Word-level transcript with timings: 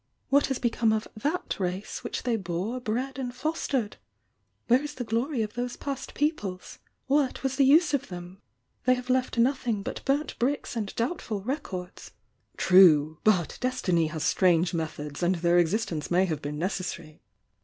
What 0.29 0.47
has 0.47 0.57
become 0.57 0.91
of 0.93 1.07
that 1.15 1.59
race 1.59 2.03
which 2.03 2.23
they 2.23 2.35
bore, 2.35 2.79
bred 2.81 3.19
and 3.19 3.31
fostered? 3.35 3.97
Where 4.65 4.81
is 4.81 4.95
the 4.95 5.03
glory 5.03 5.43
of 5.43 5.53
those 5.53 5.75
past 5.75 6.15
peoples? 6.15 6.79
What 7.05 7.43
was 7.43 7.55
the 7.55 7.65
use 7.65 7.93
of 7.93 8.07
them? 8.07 8.41
They 8.85 8.95
have 8.95 9.11
left 9.11 9.37
nothing 9.37 9.83
but 9.83 10.03
burnt 10.03 10.39
bricks 10.39 10.75
and 10.75 10.91
doubtful 10.95 11.43
rec 11.43 11.71
ords!",.,, 11.71 12.13
"True!— 12.57 13.19
but 13.23 13.59
Destiny 13.61 14.07
has 14.07 14.23
strange 14.23 14.73
methods, 14.73 15.21
and 15.21 15.35
their 15.35 15.59
existence 15.59 16.09
may 16.09 16.25
have 16.25 16.41
been 16.41 16.57
necessary." 16.57 17.21